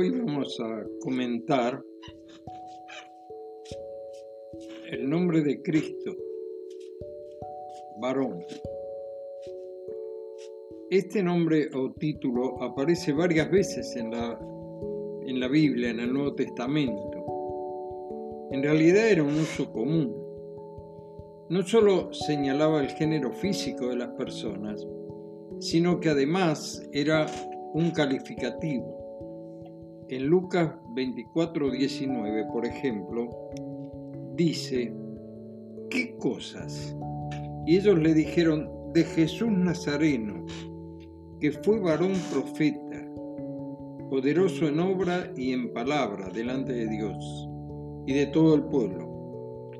[0.00, 1.78] Hoy vamos a comentar
[4.90, 6.16] el nombre de Cristo,
[8.00, 8.42] varón.
[10.88, 14.40] Este nombre o título aparece varias veces en la,
[15.26, 18.48] en la Biblia, en el Nuevo Testamento.
[18.52, 20.16] En realidad era un uso común.
[21.50, 24.82] No solo señalaba el género físico de las personas,
[25.58, 27.26] sino que además era
[27.74, 28.99] un calificativo.
[30.10, 33.30] En Lucas 24:19, por ejemplo,
[34.34, 34.92] dice,
[35.88, 36.96] ¿qué cosas?
[37.64, 40.44] Y ellos le dijeron, de Jesús Nazareno,
[41.38, 43.08] que fue varón profeta,
[44.10, 47.48] poderoso en obra y en palabra delante de Dios
[48.04, 49.70] y de todo el pueblo.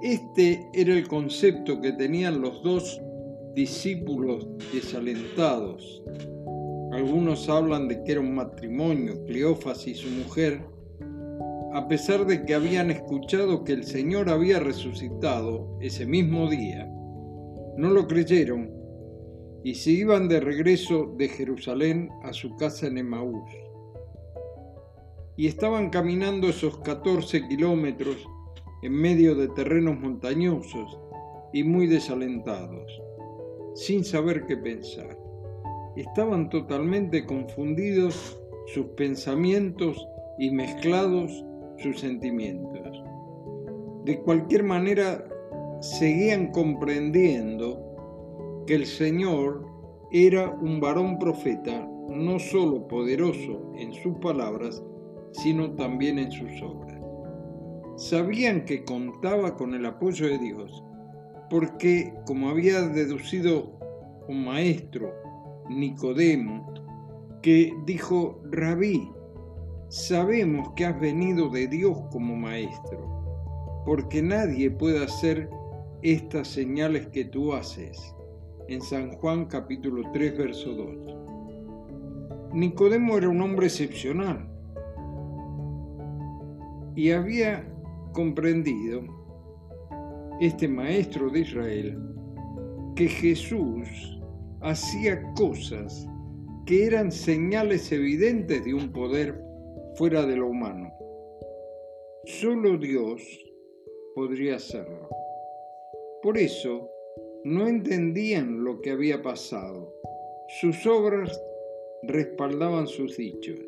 [0.00, 2.98] Este era el concepto que tenían los dos
[3.54, 6.02] discípulos desalentados.
[6.94, 10.64] Algunos hablan de que era un matrimonio, Cleofas y su mujer,
[11.72, 16.88] a pesar de que habían escuchado que el Señor había resucitado ese mismo día.
[17.76, 18.70] No lo creyeron
[19.64, 23.50] y se iban de regreso de Jerusalén a su casa en Emaús.
[25.36, 28.24] Y estaban caminando esos 14 kilómetros
[28.84, 30.96] en medio de terrenos montañosos
[31.52, 32.88] y muy desalentados
[33.74, 35.23] sin saber qué pensar.
[35.96, 41.44] Estaban totalmente confundidos sus pensamientos y mezclados
[41.78, 43.02] sus sentimientos.
[44.04, 45.24] De cualquier manera,
[45.80, 47.80] seguían comprendiendo
[48.66, 49.66] que el Señor
[50.10, 54.82] era un varón profeta, no solo poderoso en sus palabras,
[55.32, 57.00] sino también en sus obras.
[57.96, 60.84] Sabían que contaba con el apoyo de Dios
[61.50, 63.78] porque, como había deducido
[64.28, 65.12] un maestro,
[65.68, 66.66] Nicodemo,
[67.42, 69.10] que dijo, Rabí,
[69.88, 75.50] sabemos que has venido de Dios como maestro, porque nadie puede hacer
[76.02, 78.14] estas señales que tú haces.
[78.68, 81.14] En San Juan capítulo 3, verso 2.
[82.54, 84.48] Nicodemo era un hombre excepcional
[86.94, 87.66] y había
[88.12, 89.02] comprendido
[90.40, 91.98] este maestro de Israel,
[92.94, 94.13] que Jesús
[94.64, 96.08] hacía cosas
[96.66, 99.44] que eran señales evidentes de un poder
[99.94, 100.90] fuera de lo humano.
[102.24, 103.22] Solo Dios
[104.14, 105.10] podría hacerlo.
[106.22, 106.88] Por eso
[107.44, 109.94] no entendían lo que había pasado.
[110.60, 111.38] Sus obras
[112.04, 113.60] respaldaban sus dichos.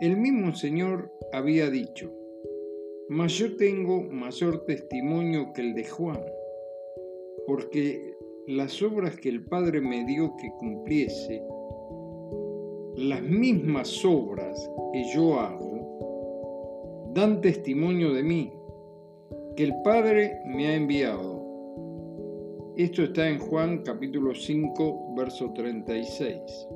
[0.00, 2.12] El mismo Señor había dicho,
[3.08, 6.20] mas yo tengo mayor testimonio que el de Juan,
[7.46, 8.15] porque
[8.46, 11.42] las obras que el Padre me dio que cumpliese,
[12.94, 18.52] las mismas obras que yo hago, dan testimonio de mí,
[19.56, 21.42] que el Padre me ha enviado.
[22.76, 26.68] Esto está en Juan capítulo 5, verso 36.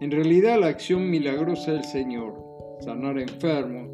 [0.00, 2.34] En realidad la acción milagrosa del Señor,
[2.80, 3.90] sanar enfermos,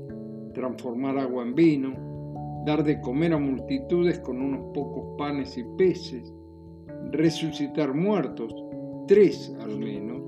[0.55, 2.10] transformar agua en vino,
[2.65, 6.33] dar de comer a multitudes con unos pocos panes y peces,
[7.11, 8.55] resucitar muertos,
[9.07, 10.23] tres al menos,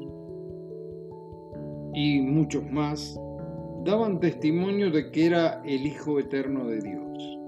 [1.95, 3.21] y muchos más,
[3.85, 7.39] daban testimonio de que era el Hijo Eterno de Dios.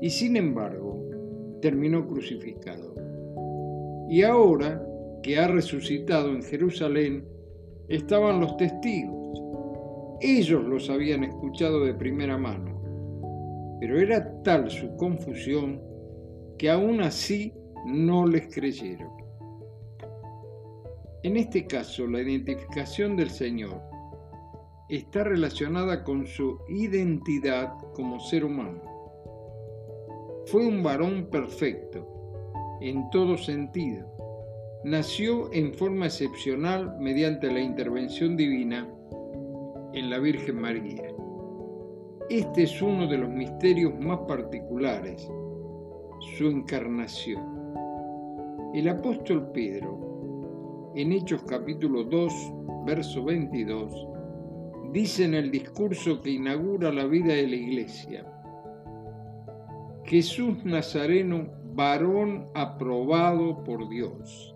[0.00, 1.02] Y sin embargo,
[1.60, 2.94] terminó crucificado.
[4.08, 4.86] Y ahora
[5.22, 7.24] que ha resucitado en Jerusalén,
[7.88, 9.20] estaban los testigos
[10.20, 12.69] ellos los habían escuchado de primera mano,
[13.80, 15.80] pero era tal su confusión
[16.58, 17.52] que aún así
[17.86, 19.10] no les creyeron.
[21.22, 23.80] En este caso, la identificación del Señor
[24.88, 28.82] está relacionada con su identidad como ser humano.
[30.46, 32.06] Fue un varón perfecto,
[32.80, 34.06] en todo sentido.
[34.84, 38.88] Nació en forma excepcional mediante la intervención divina
[39.92, 41.09] en la Virgen María.
[42.30, 45.28] Este es uno de los misterios más particulares,
[46.38, 47.42] su encarnación.
[48.72, 52.32] El apóstol Pedro, en Hechos capítulo 2,
[52.86, 54.06] verso 22,
[54.92, 58.24] dice en el discurso que inaugura la vida de la iglesia,
[60.04, 64.54] Jesús Nazareno, varón aprobado por Dios,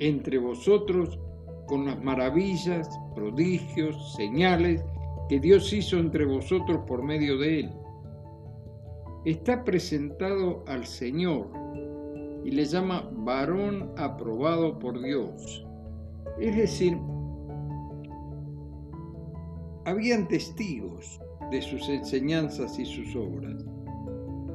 [0.00, 1.20] entre vosotros
[1.68, 4.84] con las maravillas, prodigios, señales
[5.30, 7.70] que Dios hizo entre vosotros por medio de él.
[9.24, 11.46] Está presentado al Señor
[12.44, 15.64] y le llama varón aprobado por Dios.
[16.40, 16.98] Es decir,
[19.84, 21.20] habían testigos
[21.52, 23.64] de sus enseñanzas y sus obras.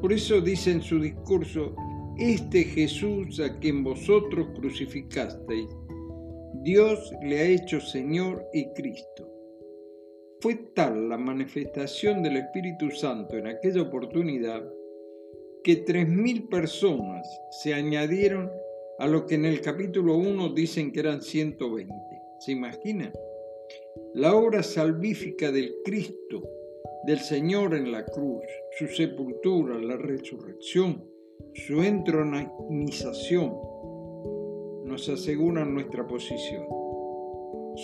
[0.01, 1.74] Por eso dice en su discurso,
[2.18, 5.69] este Jesús a quien vosotros crucificasteis,
[6.63, 9.25] Dios le ha hecho Señor y Cristo.
[10.45, 14.63] Fue tal la manifestación del Espíritu Santo en aquella oportunidad
[15.63, 18.51] que tres mil personas se añadieron
[19.00, 21.92] a lo que en el capítulo 1 dicen que eran 120.
[22.42, 23.12] ¿Se imaginan?
[24.13, 26.44] La obra salvífica del Cristo,
[27.07, 28.44] del Señor en la cruz,
[28.77, 31.09] su sepultura, la resurrección,
[31.56, 33.51] su entronización,
[34.86, 36.68] nos aseguran nuestra posición.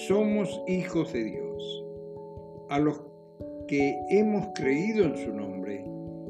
[0.07, 1.50] Somos hijos de Dios,
[2.71, 3.01] a los
[3.67, 5.85] que hemos creído en su nombre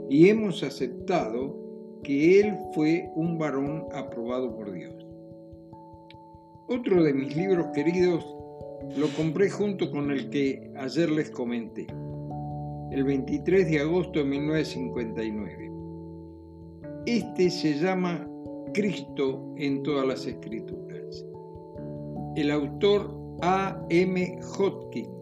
[0.09, 1.55] y hemos aceptado
[2.03, 4.93] que Él fue un varón aprobado por Dios.
[6.67, 8.25] Otro de mis libros queridos
[8.97, 11.85] lo compré junto con el que ayer les comenté,
[12.91, 15.71] el 23 de agosto de 1959.
[17.05, 18.27] Este se llama
[18.73, 21.23] Cristo en todas las escrituras.
[22.35, 23.85] El autor A.
[23.89, 24.39] M.
[24.57, 25.20] Hodgkin.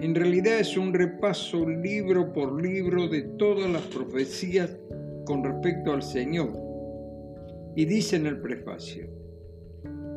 [0.00, 4.74] En realidad es un repaso libro por libro de todas las profecías
[5.26, 6.52] con respecto al Señor.
[7.76, 9.10] Y dice en el prefacio,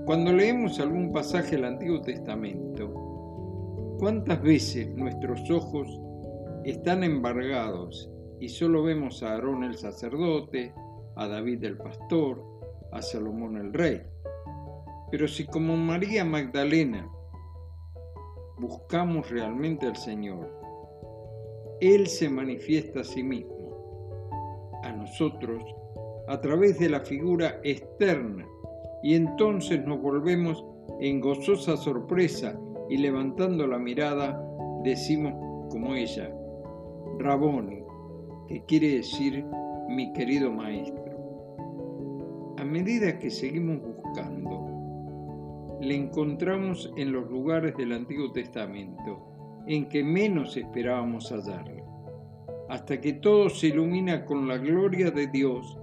[0.05, 5.99] cuando leemos algún pasaje del Antiguo Testamento, ¿cuántas veces nuestros ojos
[6.63, 8.09] están embargados
[8.39, 10.73] y solo vemos a Aarón el sacerdote,
[11.17, 12.41] a David el pastor,
[12.93, 14.01] a Salomón el rey?
[15.11, 17.05] Pero si como María Magdalena
[18.57, 20.49] buscamos realmente al Señor,
[21.81, 24.31] Él se manifiesta a sí mismo,
[24.83, 25.63] a nosotros,
[26.27, 28.47] a través de la figura externa
[29.01, 30.65] y entonces nos volvemos
[31.01, 32.57] en gozosa sorpresa
[32.89, 34.41] y levantando la mirada
[34.83, 35.33] decimos
[35.69, 36.33] como ella,
[37.19, 37.83] Raboni,
[38.47, 39.45] que quiere decir
[39.89, 41.03] mi querido maestro.
[42.57, 44.62] A medida que seguimos buscando,
[45.83, 51.83] le encontramos en los lugares del Antiguo Testamento en que menos esperábamos hallarle,
[52.69, 55.77] hasta que todo se ilumina con la gloria de Dios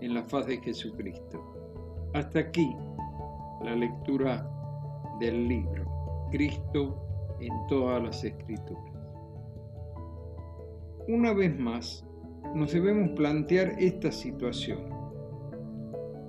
[0.00, 2.10] en la faz de Jesucristo.
[2.12, 2.76] Hasta aquí
[3.62, 4.46] la lectura
[5.20, 8.94] del libro, Cristo en todas las escrituras.
[11.08, 12.06] Una vez más,
[12.54, 14.90] nos debemos plantear esta situación.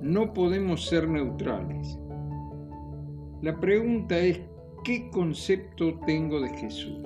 [0.02, 2.00] No podemos ser neutrales.
[3.42, 4.42] La pregunta es,
[4.84, 7.06] ¿qué concepto tengo de Jesús?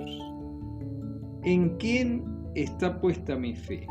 [1.44, 2.24] ¿En quién
[2.54, 3.86] está puesta mi fe?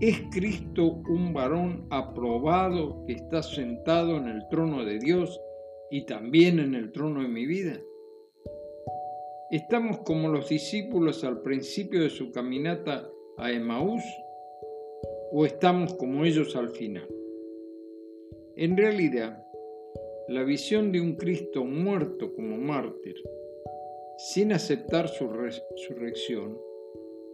[0.00, 5.40] ¿Es Cristo un varón aprobado que está sentado en el trono de Dios
[5.90, 7.80] y también en el trono de mi vida?
[9.50, 13.08] ¿Estamos como los discípulos al principio de su caminata
[13.38, 14.04] a Emaús
[15.32, 17.08] o estamos como ellos al final?
[18.56, 19.44] En realidad,
[20.32, 23.16] la visión de un Cristo muerto como mártir,
[24.18, 26.58] sin aceptar su resurrección,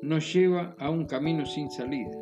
[0.02, 2.18] nos lleva a un camino sin salida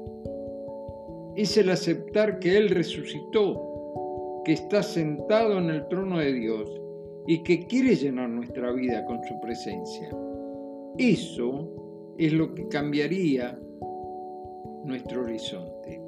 [1.37, 6.81] es el aceptar que Él resucitó, que está sentado en el trono de Dios
[7.27, 10.09] y que quiere llenar nuestra vida con su presencia.
[10.97, 13.59] Eso es lo que cambiaría
[14.85, 16.01] nuestro horizonte,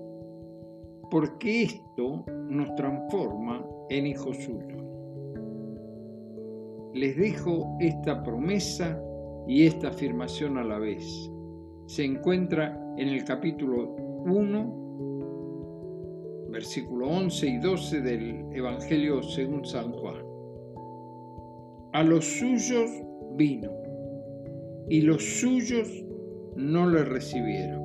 [1.11, 4.83] porque esto nos transforma en hijos suyos.
[6.95, 9.01] Les dejo esta promesa
[9.47, 11.05] y esta afirmación a la vez.
[11.87, 13.95] Se encuentra en el capítulo
[14.27, 14.89] 1
[16.51, 20.25] versículo 11 y 12 del Evangelio según San Juan.
[21.93, 22.91] A los suyos
[23.37, 23.71] vino
[24.89, 25.89] y los suyos
[26.57, 27.83] no le recibieron.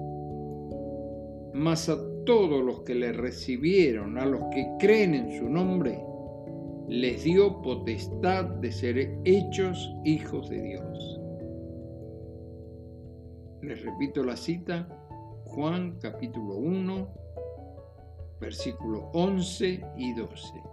[1.53, 6.03] Mas a todos los que le recibieron, a los que creen en su nombre,
[6.87, 11.19] les dio potestad de ser hechos hijos de Dios.
[13.61, 14.87] Les repito la cita,
[15.45, 17.07] Juan capítulo 1,
[18.41, 20.63] versículos 11 y 12.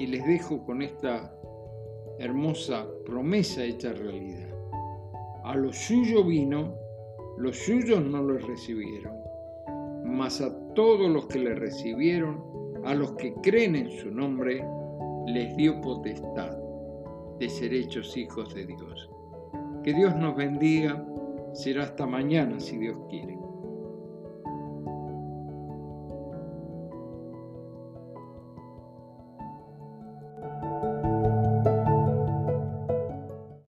[0.00, 1.32] Y les dejo con esta
[2.18, 4.48] hermosa promesa hecha realidad.
[5.44, 6.74] A lo suyo vino,
[7.40, 9.14] los suyos no lo recibieron,
[10.04, 12.44] mas a todos los que le recibieron,
[12.84, 14.62] a los que creen en su nombre,
[15.26, 16.58] les dio potestad
[17.38, 19.10] de ser hechos hijos de Dios.
[19.82, 21.02] Que Dios nos bendiga,
[21.54, 23.29] será hasta mañana si Dios quiere.